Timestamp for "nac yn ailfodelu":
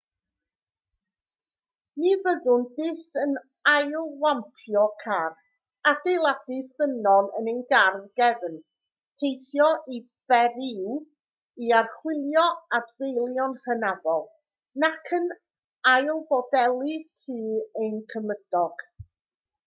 14.87-16.97